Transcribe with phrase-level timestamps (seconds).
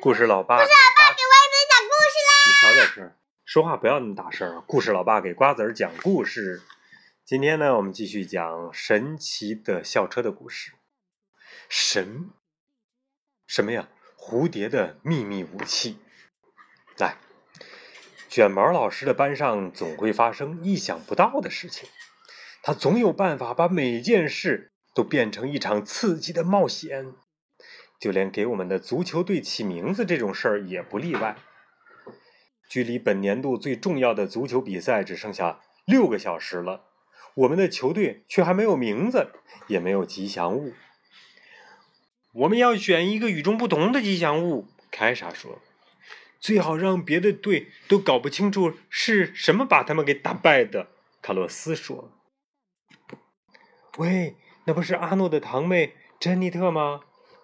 [0.00, 2.32] 故事老爸，故事老爸给瓜子讲故事啦！
[2.46, 4.64] 你小点声，说话不要那么大声啊！
[4.66, 6.62] 故事老爸给瓜子儿讲故事。
[7.24, 10.72] 今天呢，我们继续讲神奇的校车的故事。
[11.68, 12.30] 神，
[13.46, 13.88] 什么呀？
[14.16, 15.98] 蝴蝶的秘密武器。
[16.96, 17.16] 来，
[18.28, 21.88] 卷毛老师的班上总会发生意想不到的事情，
[22.62, 27.14] 他总有办法把每件事都变成一场刺激的冒险。
[28.02, 31.36] 就连给我们的足球队起名字这种事儿也不例外。
[32.68, 36.86] 距离本年度最重要的足球比赛只剩下六个小时了，
[37.34, 39.30] 我们的球队却还没有名字，
[39.68, 40.72] 也没有吉祥物。
[42.32, 45.60] 我们要选一个与众不同的吉祥物，凯莎说
[46.40, 50.88] ：“最好让别的队都搞不清楚是什么把他们给打败的。”
[51.22, 52.10] 卡洛斯说
[53.98, 57.02] ：“喂，那不是阿诺的堂妹珍妮特吗？”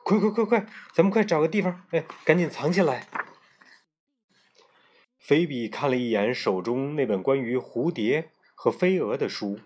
[0.09, 3.09] 快快快快，咱们快找个地方，哎，赶紧藏起来。
[5.19, 9.61] 菲比看了一眼手中那本关于蝴蝶和飞蛾的书，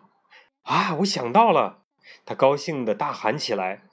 [0.62, 1.84] 啊，我想到了！
[2.24, 3.84] 他高兴的大喊起来。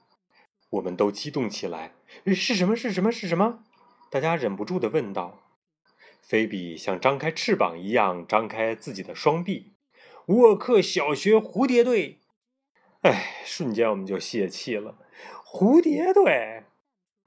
[0.72, 1.94] 我们都激动起来，
[2.26, 2.76] 是什么？
[2.76, 3.12] 是什么？
[3.12, 3.64] 是什么？
[4.10, 5.44] 大家忍不住的问道。
[6.24, 9.76] 菲比像张开翅膀一样张开自己的双臂。
[10.26, 12.22] 沃克小学蝴蝶队，
[13.02, 14.98] 哎，瞬间我们就泄气了。
[15.52, 16.64] 蝴蝶队，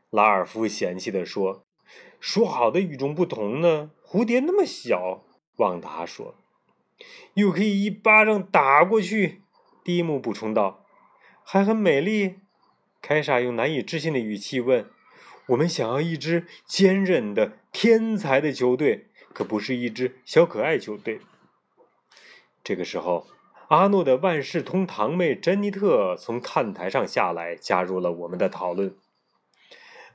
[0.08, 1.66] 拉尔夫嫌弃地说
[2.20, 3.90] ：“说好的与众不同呢？
[4.06, 5.24] 蝴蝶那么小。”
[5.58, 6.36] 旺达说
[7.34, 9.42] ：“又可以一巴掌打过去。”
[9.82, 10.86] 蒂姆补充道
[11.42, 12.36] ：“还很美丽。”
[13.02, 14.88] 凯莎用难以置信的语气问
[15.48, 21.20] ：“我们想要一支坚韧的天才的球队，可不是一支小可爱球队。”
[22.62, 23.26] 这个时候。
[23.72, 28.94] 阿诺的万事通堂妹珍妮特从看台上下来，加入了我们的讨论。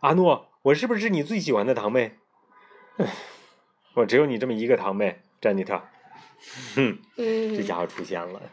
[0.02, 2.18] 阿诺，我是不是你最喜欢的堂妹？
[3.96, 5.82] 我只有你这么一个堂妹，珍妮特。
[6.76, 8.44] 哼，这家伙出现了。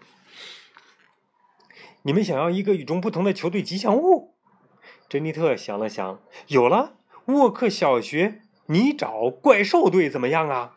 [2.01, 4.33] 你们想要一个与众不同的球队吉祥物？
[5.11, 6.95] 珍妮特想了想，有了，
[7.27, 10.74] 沃克小学你找怪兽队怎么样啊？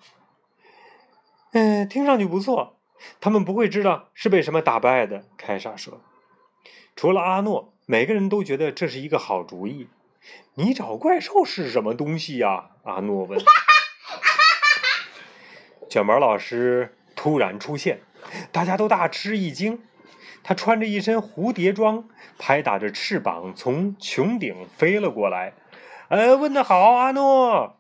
[1.53, 2.76] 嗯，听上去不错。
[3.19, 6.01] 他们不会知道是被什么打败的，凯撒说。
[6.95, 9.87] 除了阿诺，每个人都觉得这是一个好主意。
[10.55, 12.71] 你找怪兽是什么东西呀？
[12.83, 13.39] 阿诺问。
[15.89, 18.01] 卷毛老师突然出现，
[18.51, 19.81] 大家都大吃一惊。
[20.43, 25.53] 他穿着一身蝴蝶装，拍打着翅膀从穹顶飞了过来。
[26.09, 27.76] 呃，问得好，阿诺。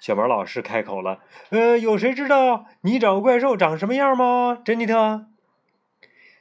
[0.00, 5.26] 小毛老师开口了：“呃，有谁知道泥沼怪兽长什么样吗？”珍妮特。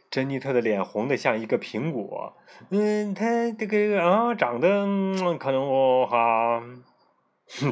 [0.09, 2.35] 珍妮特的脸红的像一个苹果。
[2.69, 4.85] 嗯，他这个啊，长得
[5.37, 6.63] 可能哈，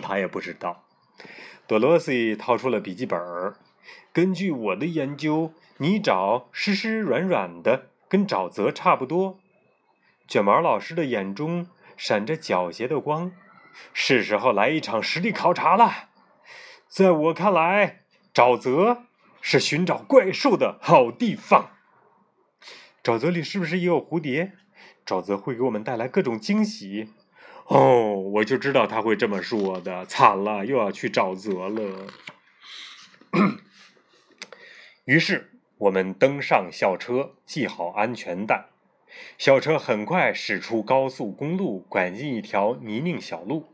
[0.03, 0.83] 他也不知道。
[1.65, 3.19] 多罗西掏出了笔记本。
[4.13, 9.39] 根据我的研究，泥沼湿湿软软的，跟沼泽差不多。
[10.27, 13.31] 卷毛老师的眼中闪着狡黠的光。
[13.93, 16.09] 是时候来一场实地考察了。
[16.88, 19.03] 在我看来，沼泽
[19.41, 21.71] 是寻找怪兽的好地方。
[23.03, 24.53] 沼泽里是不是也有蝴蝶？
[25.05, 27.13] 沼泽会给我们带来各种惊喜。
[27.67, 30.05] 哦，我就知道他会这么说的。
[30.05, 32.07] 惨了，又要去沼泽了。
[35.05, 38.67] 于是我们登上校车，系好安全带。
[39.38, 43.66] 小车很快驶出高速公路，拐进一条泥泞小路，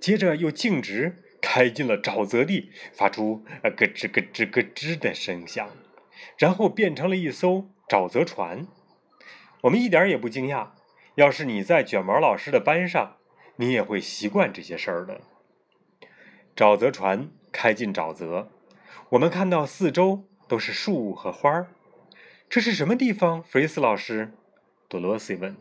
[0.00, 5.70] 接着又径直开进了沼泽地，发出咯吱咯吱咯吱的声响，
[6.38, 8.66] 然后变成了一艘沼泽船。
[9.62, 10.68] 我们一点也不惊讶，
[11.16, 13.16] 要是你在卷毛老师的班上，
[13.56, 15.20] 你也会习惯这些事儿的。
[16.54, 18.50] 沼泽船开进沼泽，
[19.10, 21.68] 我们看到四周都是树和花儿。
[22.48, 24.32] 这是什么地方，弗瑞斯老师？
[24.88, 25.56] 多罗西问：“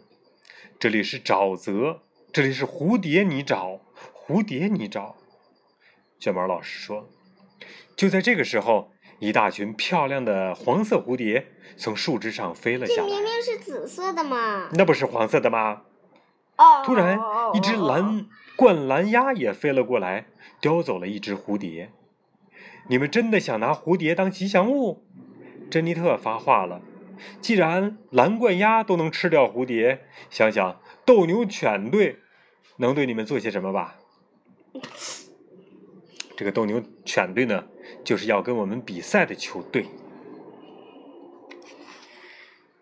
[0.78, 3.80] 这里是沼泽，这里是蝴蝶泥沼，
[4.14, 5.14] 蝴蝶泥沼。”
[6.20, 7.10] 卷毛老师说
[7.98, 13.08] ：“就在这个时候，一大群漂亮的黄色蝴蝶从树枝上飞了下来。
[13.08, 14.70] 这明明是紫色的嘛！
[14.74, 15.82] 那不是黄色的吗？”
[16.58, 16.84] 哦。
[16.86, 17.20] 突然，
[17.56, 20.28] 一只蓝冠蓝鸭也飞了过来，
[20.62, 21.90] 叼走了一只蝴蝶。
[22.90, 25.04] 你们真的想拿蝴蝶当吉祥物？
[25.72, 26.84] 珍妮特发话了。
[27.42, 32.20] 既然蓝冠鸭都能吃掉蝴蝶，想想斗牛犬队
[32.78, 33.98] 能对你们做些什么吧？
[36.38, 37.66] 这个斗牛犬队呢，
[38.04, 39.86] 就是要跟我们比赛的球队。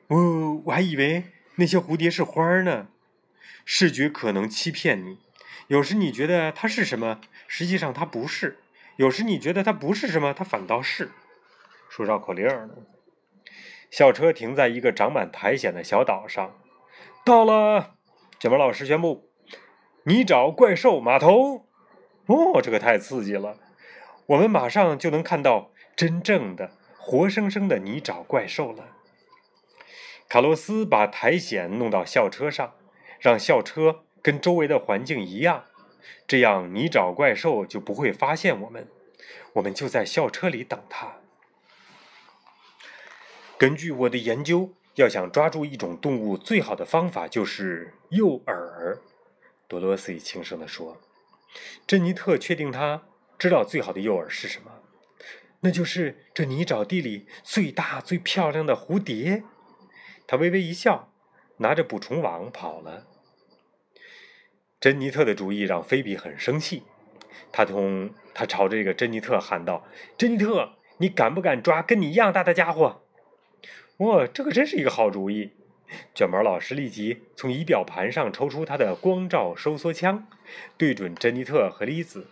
[0.08, 1.26] 哦，我还以为
[1.56, 2.88] 那些蝴蝶是花儿呢。
[3.66, 5.20] 视觉可能欺骗你，
[5.68, 8.56] 有时你觉得它是什么，实际上它不是；
[8.98, 11.12] 有时你觉得它不是什么，它反倒是。
[11.90, 12.70] 说绕口令呢。
[13.94, 16.60] 校车停在一个长满苔藓的小岛上。
[17.24, 17.94] 到了，
[18.40, 19.30] 卷毛老师宣布
[20.06, 21.68] ：“泥沼怪兽码头。”
[22.26, 23.60] 哦，这个太刺激了！
[24.26, 28.98] 我们马上就能看到真正的、活生生的泥沼怪兽了。
[30.28, 32.74] 卡洛斯把苔藓弄到校车上，
[33.20, 35.66] 让校车跟周围的环境一样，
[36.26, 38.88] 这样泥沼怪兽就不会发现我们。
[39.54, 41.18] 我们就在校车里等它。
[43.58, 49.00] 根据我的研究，要想抓住一种动物，最好的方法就是诱饵。
[49.68, 51.02] 多罗西轻声地说。
[51.86, 53.04] 珍妮特确定他
[53.38, 54.72] 知道最好的诱饵是什么，
[55.62, 59.44] 那就是这泥沼地里最大最漂亮的蝴蝶。
[60.26, 61.14] 他微微一笑，
[61.58, 63.06] 拿着捕虫网跑了。
[64.80, 66.84] 珍妮特的主意让菲比很生气，
[67.52, 69.86] 他同他朝这个珍妮特喊道
[70.18, 73.03] ：“珍妮特，你敢不敢抓跟你一样大的家伙？”
[73.98, 75.52] 哇，这可真是一个好主意！
[76.16, 80.28] 卷毛老师立即从仪表盘上抽出他的光照收缩枪，
[80.78, 82.28] 对准珍妮特和莉子。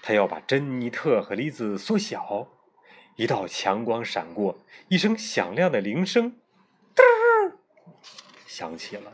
[0.00, 2.48] 他要把珍妮特和莉子缩小。
[3.16, 6.36] 一道强光闪过，一声响亮的铃声
[6.96, 7.54] “噔”
[8.46, 9.12] 响起了。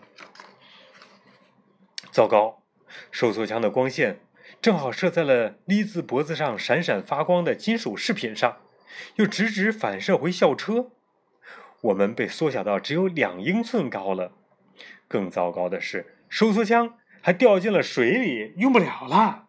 [2.12, 2.62] 糟糕！
[3.10, 4.20] 收缩枪的光线
[4.60, 8.58] 正好射在了莉子脖子上闪闪发光的金属饰品上，
[9.16, 10.92] 又直直反射回校车。
[11.80, 14.32] 我们被缩小到只有两英寸高了。
[15.06, 19.46] 更糟糕的是，收缩枪还掉进了水里，用不了了。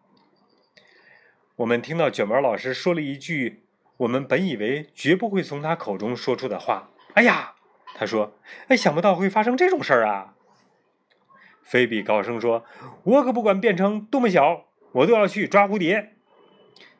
[1.56, 3.64] 我们听到卷毛老师说了一句
[3.98, 7.54] 我们本以为绝不会从他口中说出的话：“哎呀！”
[7.94, 8.38] 他说
[8.68, 10.34] ：“哎，想不到会发生这种事儿啊！”
[11.62, 12.64] 菲比高声说
[13.04, 16.14] ：“我可不管变成多么小，我都要去抓蝴蝶。”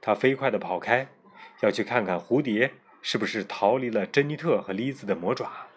[0.02, 1.08] 他飞快地跑开，
[1.60, 2.72] 要去看看蝴蝶。
[3.02, 5.68] 是不是逃离了珍妮特和莉子的魔爪？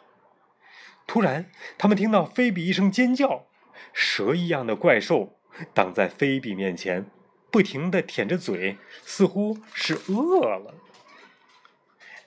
[1.06, 3.46] 突然，他们听到菲比一声尖叫，
[3.92, 5.38] 蛇一样的怪兽
[5.74, 7.06] 挡在菲比面前，
[7.52, 10.74] 不停地舔着嘴，似乎是饿了。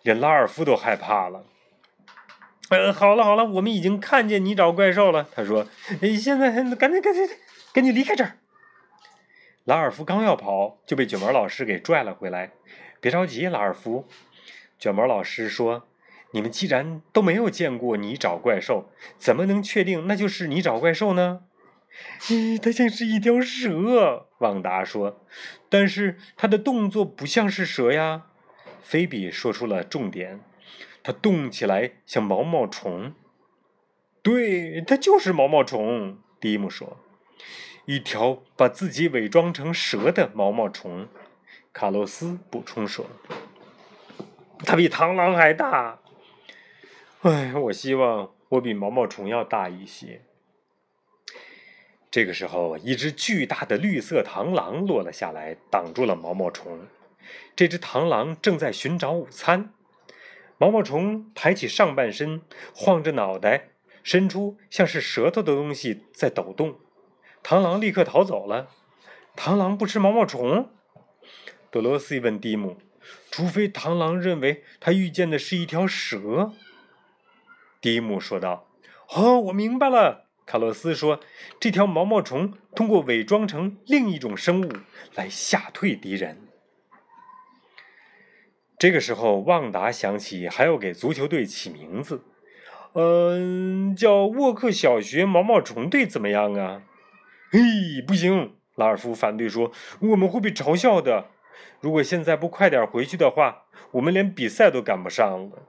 [0.02, 1.46] 连拉尔夫都害怕了。
[2.68, 5.28] 呃，好了好了，我们已经看见泥沼怪兽了。
[5.34, 5.66] 他说
[6.20, 7.28] ：“现在赶紧赶紧
[7.72, 8.38] 赶紧离开这儿。”
[9.64, 12.52] 拉尔夫刚要跑，就被卷毛老师给拽了回来。
[13.00, 14.06] 别着急，拉尔夫。
[14.78, 15.88] 卷毛老师说
[16.32, 21.44] ：“你们既然都没有见过泥沼怪兽，怎么能确定那就是泥沼怪兽呢
[22.28, 25.24] ？”“咦，它像是一条蛇。”旺达说
[25.70, 28.26] ，“但是它的动作不像是蛇呀。”
[28.82, 30.40] 菲比说出了重点
[31.02, 33.14] ：“它动起来像毛毛虫。
[34.22, 36.98] ”“对，它就是毛毛虫。”蒂姆说
[37.86, 41.08] ，“一条把自己伪装成蛇的毛毛虫。”
[41.72, 43.06] 卡洛斯补充说。
[44.64, 46.00] 它比螳螂还大，
[47.22, 50.22] 哎，我希望我比毛毛虫要大一些。
[52.10, 56.86] 这个时候，一只巨大的绿色螳螂落了下来，挡住了毛毛虫。
[57.54, 59.74] 这只螳螂正在寻找午餐。
[60.56, 62.40] 毛毛虫抬起上半身，
[62.74, 63.68] 晃着脑袋，
[64.02, 66.76] 伸出像是舌头的东西在抖动。
[67.44, 68.70] 螳螂立刻逃走了。
[69.36, 70.70] 螳螂不吃毛毛虫？
[71.70, 72.78] 多罗西问蒂姆。
[73.30, 76.52] 除非螳螂认为他遇见的是一条蛇，
[77.80, 78.68] 蒂姆说道。
[79.14, 81.20] “哦，我明白了。”卡洛斯说
[81.58, 84.72] ，“这条毛毛虫通过伪装成另一种生物
[85.14, 86.38] 来吓退敌人。”
[88.78, 92.22] 这个时候，旺达想起还要给足球队起名字，
[92.92, 96.82] 嗯，叫沃克小学毛毛虫队怎么样啊？
[97.50, 97.60] 嘿，
[98.06, 98.54] 不行！
[98.74, 101.30] 拉尔夫反对说：“我们会被嘲笑的。”
[101.80, 105.62] 如果现在不快点回去的话，我们连比赛都赶不上了。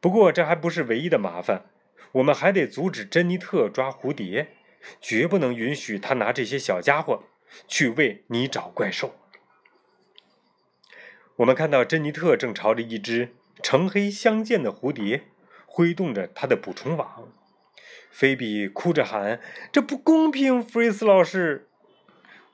[0.00, 1.66] 不过这还不是唯一的麻烦，
[2.12, 4.54] 我们还得阻止珍妮特抓蝴蝶，
[5.00, 7.24] 绝不能允许她拿这些小家伙
[7.66, 9.14] 去喂泥沼怪兽。
[11.36, 15.22] 我们看到珍妮特正朝着一只橙黑相间的蝴蝶
[15.66, 17.32] 挥动着她的捕虫网，
[18.10, 19.40] 菲比哭着喊
[19.72, 21.68] ：“这不公平，弗瑞斯老师！”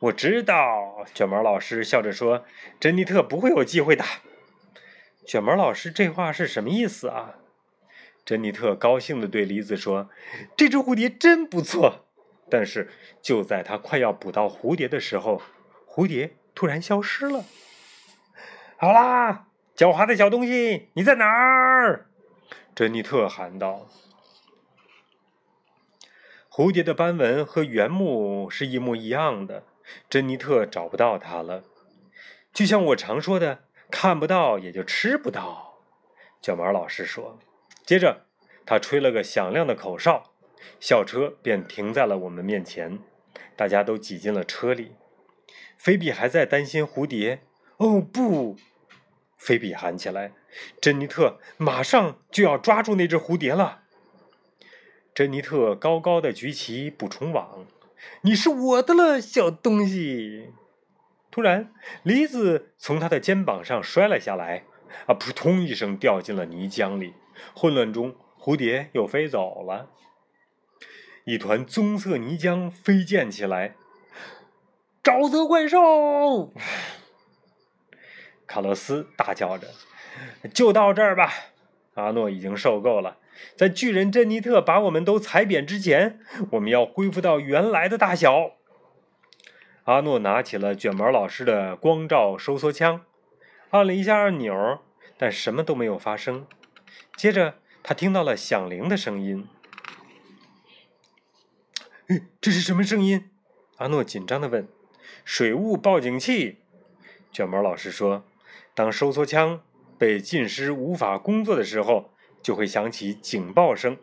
[0.01, 2.47] 我知道，卷毛老师笑着说
[2.81, 4.03] ：“珍妮特不会有机会的。”
[5.27, 7.35] 卷毛老师这话是什么意思啊？
[8.25, 10.09] 珍妮特高兴地对梨子说
[10.57, 12.07] ：“这只蝴蝶真不错。”
[12.49, 12.91] 但是
[13.21, 15.43] 就在他快要捕到蝴蝶的时候，
[15.87, 17.45] 蝴蝶突然消失了。
[18.79, 22.07] 好啦，狡猾的小东西，你在哪儿？
[22.75, 23.87] 珍妮特喊道。
[26.49, 29.65] 蝴蝶的斑纹和原木是一模一样的。
[30.09, 31.65] 珍妮特找不到它了。
[32.53, 35.81] 就像我常说的，看不到也就吃不到。
[36.41, 37.39] 卷毛老师说。
[37.85, 38.27] 接着，
[38.65, 40.33] 他吹了个响亮的口哨，
[40.79, 42.99] 校车便停在了我们面前。
[43.57, 44.93] 大家都挤进了车里。
[45.77, 47.43] 菲比还在担心蝴蝶。
[47.79, 48.57] 哦不！
[49.37, 50.33] 菲比喊起来
[50.81, 53.85] ：“珍妮特马上就要抓住那只蝴蝶了。”
[55.15, 57.67] 珍妮特高高的举起捕虫网
[58.23, 60.53] ：“你是我的了，小东西！”
[61.31, 64.65] 突然，梨子从他的肩膀上摔了下来，
[65.07, 67.15] 啊，扑通一声掉进了泥浆里。
[67.55, 69.91] 混乱中，蝴蝶又飞走了。
[71.25, 73.77] 一团棕色泥浆飞溅起来。
[75.03, 76.53] 沼泽怪兽！
[78.47, 79.69] 卡洛斯大叫着
[80.53, 81.33] ：“就到这儿吧！”
[81.95, 83.19] 阿诺已经受够了。
[83.57, 86.21] 在巨人珍妮特把我们都踩扁之前，
[86.53, 88.53] 我们要恢复到原来的大小。
[89.85, 93.05] 阿诺拿起了卷毛老师的光照收缩枪，
[93.71, 94.81] 按了一下按钮，
[95.17, 96.47] 但什么都没有发生。
[97.17, 99.49] 接着，他听到了响铃的声音。
[102.41, 103.31] 这是什么声音？
[103.77, 104.69] 阿诺紧张地问。
[105.25, 106.59] 水雾报警器，
[107.33, 108.25] 卷毛老师说
[108.75, 109.63] ：“当收缩枪
[109.99, 113.97] 被浸湿无法工作的时候，就会响起警报声。”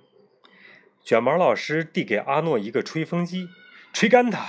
[1.03, 3.49] 卷毛老师递给阿诺一个吹风机，
[3.93, 4.47] 吹干它。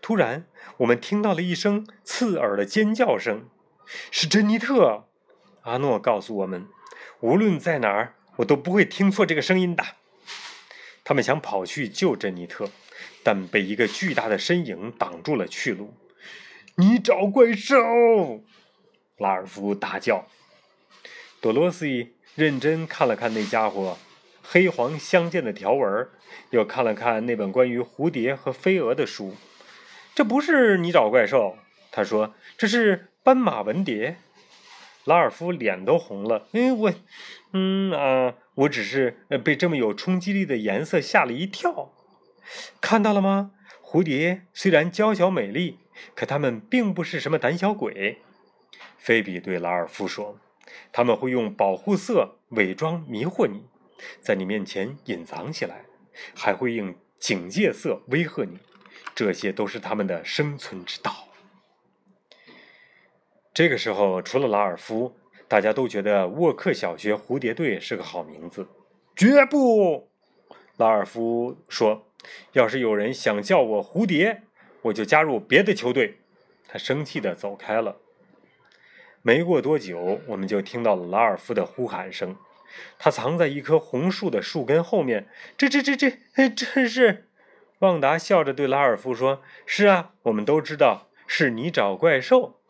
[0.00, 0.46] 突然，
[0.78, 3.48] 我们听到了一声刺耳的尖叫声，
[4.10, 5.08] 是珍妮特。
[5.62, 6.66] 阿诺告诉我们
[7.20, 9.84] ：“无论在哪儿，我都不会听错这个声音的。”
[11.04, 12.70] 他们想跑去救珍妮特。
[13.26, 15.94] 但被一个巨大的身影挡住了去路。
[16.76, 18.44] 你找怪兽！
[19.16, 20.28] 拉尔夫大叫。
[21.40, 23.96] 多罗西认真看了看那家伙
[24.42, 26.08] 黑黄相间的条纹，
[26.50, 29.34] 又看了看那本关于蝴蝶和飞蛾的书。
[30.14, 31.58] 这不是你找怪兽，
[31.90, 34.16] 他说，这是斑马纹蝶。
[35.04, 36.48] 拉尔夫脸都红了。
[36.52, 36.92] 哎，我，
[37.52, 41.92] 嗯啊，我只是被这么有冲击力的颜色吓了一跳。
[42.80, 43.52] 看到了吗？
[43.82, 45.78] 蝴蝶虽然娇小美丽，
[46.14, 48.18] 可它们并不是什么胆小鬼。
[48.96, 50.38] 菲比对拉尔夫说
[50.92, 53.64] ：“他们会用保护色伪装迷惑你，
[54.20, 55.84] 在你面前隐藏起来，
[56.34, 58.58] 还会用警戒色威吓你。
[59.14, 61.28] 这些都是他们的生存之道。”
[63.54, 65.16] 这个时候，除了拉尔夫，
[65.46, 68.66] 大家都觉得沃克小学蝴蝶队是个好名字。
[69.14, 70.10] 绝不，
[70.76, 72.06] 拉尔夫说。
[72.52, 74.44] 要是有人想叫我蝴蝶，
[74.80, 76.20] 我就加入别的球队。
[76.66, 78.00] 他生气地走开了。
[79.26, 82.36] 没过多久，我们就听到了拉尔夫的呼喊声。
[82.98, 85.28] 他藏在一棵红树的树根后面。
[85.56, 86.10] 这、这、这、这、
[86.50, 87.26] 这是……
[87.78, 92.60] 旺达笑着对拉尔夫说：“是啊，我们都知道是你找怪兽。”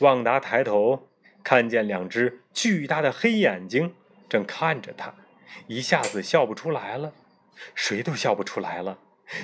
[0.00, 1.10] 旺达抬头
[1.44, 3.94] 看见两只巨大的黑眼睛
[4.26, 5.12] 正看着他，
[5.66, 7.12] 一下子笑不出来了。
[7.74, 8.98] 谁都笑不出来了。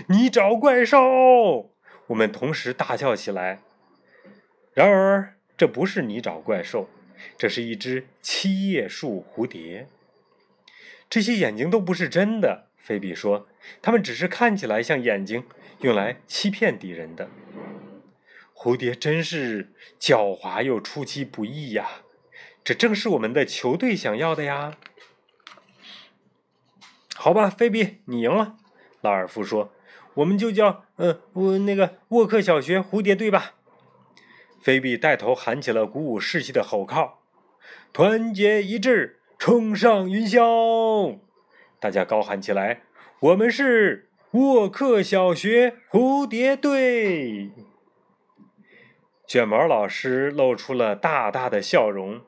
[0.08, 1.70] 你找怪兽！
[2.06, 3.60] 我们同时大叫起来。
[4.72, 6.88] 然而，这不是你找怪兽，
[7.38, 9.88] 这是一只七叶树蝴蝶。
[11.08, 13.46] 这些眼睛都不是真的，菲比说，
[13.80, 15.44] 它们只是看起来像眼睛，
[15.80, 17.28] 用来欺骗敌人的。
[18.52, 22.02] 蝴蝶真是狡猾又出其不意呀！
[22.64, 24.78] 这正是我们的球队想要的呀。
[27.14, 28.56] 好吧，菲比，你赢了。
[29.02, 29.72] 拉尔夫说
[30.14, 30.86] ：“我们就叫……
[30.96, 33.53] 呃，我那个沃克小学蝴蝶队吧。”
[34.64, 37.20] 菲比带头喊起了鼓舞士气的吼号
[37.92, 41.18] ：“团结一致，冲上云霄！”
[41.78, 42.80] 大家高喊起来
[43.20, 47.50] ：“我们是沃克小学蝴蝶队！”
[49.28, 52.22] 卷毛老师露出了大大的笑容：“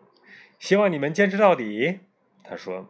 [0.60, 2.00] 希望你们坚持到底。”
[2.44, 2.86] 他说。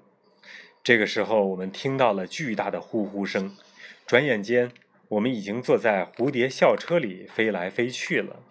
[0.82, 3.56] 这个时候，我们听到了巨大的呼呼声。
[4.04, 4.72] 转眼间，
[5.10, 8.42] 我们已经坐在蝴蝶校车里飞来飞去了。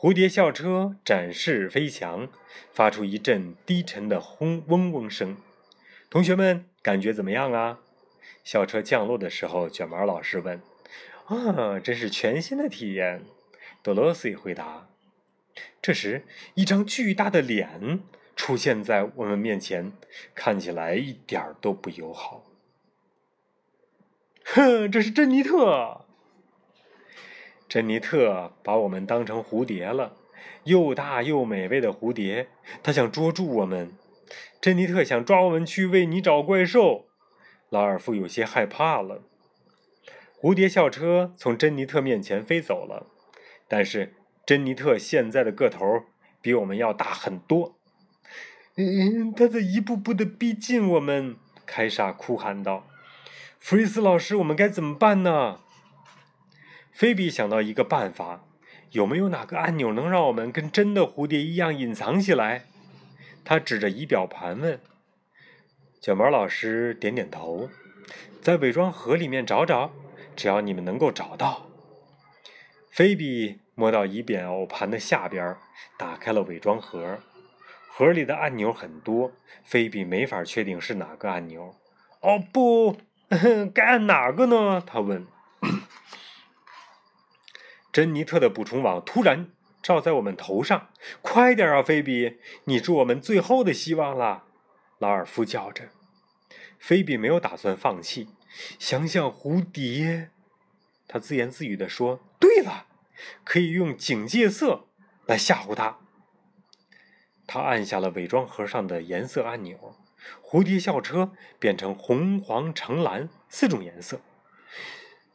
[0.00, 2.26] 蝴蝶校车展翅飞翔，
[2.72, 5.36] 发出一阵低沉的轰嗡嗡声。
[6.08, 7.80] 同学们，感觉怎么样啊？
[8.42, 10.62] 校车降落的时候，卷毛老师问
[11.28, 13.26] ：“啊，真是全新的体验。”
[13.84, 14.88] 多罗西回答。
[15.82, 18.00] 这时，一张巨大的脸。
[18.34, 19.92] 出现在我们面前，
[20.34, 22.46] 看起来一点都不友好。
[24.46, 26.06] 哼，这是珍妮特。
[27.70, 30.16] 珍妮特把我们当成蝴蝶了，
[30.64, 32.48] 又大又美味的蝴蝶。
[32.82, 33.92] 她想捉住我们。
[34.60, 37.06] 珍妮特想抓我们去为你找怪兽。
[37.68, 39.22] 拉尔夫有些害怕了。
[40.40, 43.06] 蝴蝶校车从珍妮特面前飞走了，
[43.68, 45.86] 但是珍妮特现在的个头
[46.42, 47.78] 比我们要大很多。
[48.74, 51.36] 嗯，他在一步步的逼近我们。
[51.64, 52.88] 凯莎哭喊道
[53.60, 55.60] ：“弗瑞斯老师，我们该怎么办呢？”
[56.92, 58.44] 菲比想到一个办法，
[58.90, 62.64] 有没有哪个按钮能让我们跟真的蝴蝶一样隐藏起来？
[63.44, 64.78] 他指着仪表盘问。
[66.00, 67.68] 卷毛老师点点头，
[68.40, 69.92] 在伪装盒里面找找，
[70.34, 71.66] 只要你们能够找到。
[72.90, 75.56] 菲比摸到仪表盘的下边，
[75.96, 77.20] 打开了伪装盒。
[77.88, 79.32] 盒里的按钮很多，
[79.62, 81.74] 菲比没法确定是哪个按钮。
[82.20, 82.96] 哦不，
[83.74, 84.82] 该按哪个呢？
[84.86, 85.26] 他问。
[87.92, 89.50] 珍妮特的捕虫网突然
[89.82, 90.90] 罩在我们头上，
[91.22, 94.44] 快点啊，菲比，你是我们最后的希望了！
[94.98, 95.88] 劳尔夫叫着。
[96.78, 98.28] 菲比没有打算放弃，
[98.78, 100.30] 想想蝴蝶，
[101.08, 102.86] 他自言自语地说：“对了，
[103.44, 104.86] 可以用警戒色
[105.26, 105.98] 来吓唬他。”
[107.46, 109.96] 他按下了伪装盒上的颜色按钮，
[110.42, 114.20] 蝴蝶校车变成红、黄、橙、蓝四种颜色。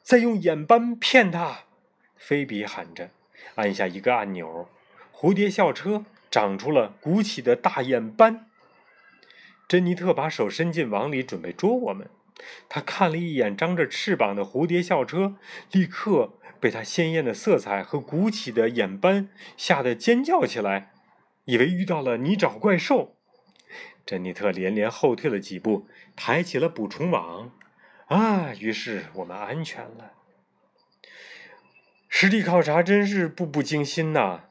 [0.02, 1.66] 再用眼斑骗他，
[2.18, 3.12] 菲比喊着，
[3.56, 4.70] 按下一个按钮，
[5.14, 8.48] 蝴蝶校车长出了鼓起的大眼斑。
[9.68, 12.10] 珍妮特把手伸进网里，准备捉我们。
[12.68, 15.36] 他看了一眼张着翅膀的蝴蝶校车，
[15.72, 20.92] 立刻被它鲜艳的色彩和鼓起的眼斑吓得尖叫起来。
[21.46, 23.16] 以为遇到了泥沼怪兽，
[24.06, 27.52] 珍妮特连连后退了几步，抬起了捕虫网。
[28.08, 30.15] 啊，于是我们安全了。
[32.18, 34.44] 实地考察真是步步惊心呐！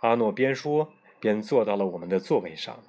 [0.00, 2.84] 阿诺边说边坐到了我们的座位上。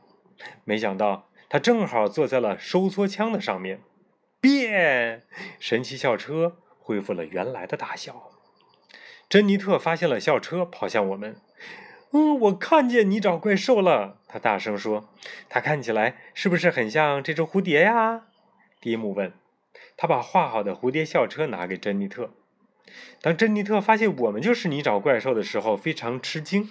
[0.65, 3.79] 没想到他正好坐在了收缩枪的上面。
[4.41, 5.23] 变！
[5.59, 8.31] 神奇校车恢复了原来的大小。
[9.29, 11.37] 珍妮特发现了校车，跑向我们。
[12.11, 14.17] 嗯，我看见泥沼怪兽了。
[14.27, 15.07] 他大声说
[15.47, 18.25] ：“它看起来是不是很像这只蝴蝶呀？”
[18.81, 19.31] 蒂姆问。
[19.95, 22.31] 他把画好的蝴蝶校车拿给珍妮特。
[23.21, 26.69] 当珍妮特发现我们就是泥沼怪兽的时候，非常吃惊。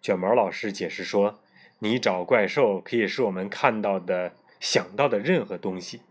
[0.00, 1.40] 卷毛老师解释说
[1.80, 6.02] ：“泥沼怪兽可以是我们看到的、想到的任何东西。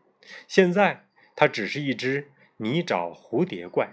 [0.47, 3.91] 现在，它只是一只泥沼蝴蝶怪。”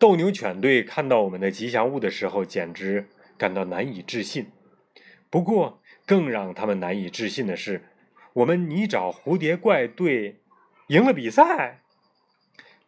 [0.00, 4.50] 斗牛犬队看到我们的吉祥物的时候，简直感到难以置信。
[5.30, 7.84] 不过，更让他们难以置信的是，
[8.32, 10.40] 我们泥沼蝴蝶怪队
[10.88, 11.83] 赢了比赛。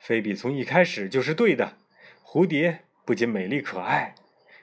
[0.07, 1.77] 菲比从一开始就是对的，
[2.25, 4.15] 蝴蝶不仅美丽可爱，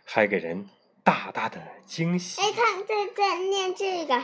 [0.06, 0.69] 还给人
[1.03, 2.39] 大大的惊喜。
[2.39, 4.21] 哎，看，在在念这个。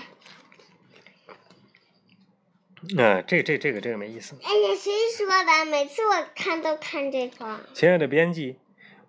[2.95, 4.38] 那这这这个这个没意思。
[4.41, 5.65] 哎呀，谁说的？
[5.69, 7.65] 每次我看都看这个。
[7.73, 8.58] 亲爱的编辑，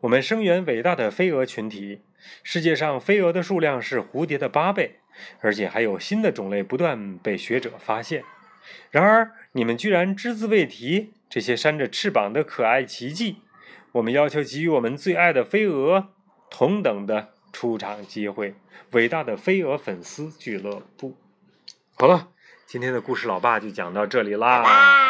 [0.01, 2.01] 我们声援伟大的飞蛾群体。
[2.43, 4.97] 世界上飞蛾的数量是蝴蝶的八倍，
[5.39, 8.25] 而且还有新的种类不断被学者发现。
[8.91, 13.43] 然而，你们居然只字未提这些扇着翅膀的可爱奇迹。
[13.93, 16.09] 我们要求给予我们最爱的飞蛾
[16.51, 18.55] 同等的出场机会。
[18.93, 21.17] 伟大的飞蛾粉丝俱乐部。
[21.95, 22.29] 好了。
[22.67, 25.10] 今天的故事，老爸就讲到这里啦。